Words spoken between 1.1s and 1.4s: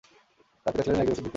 ওষুধ বিক্রেতা।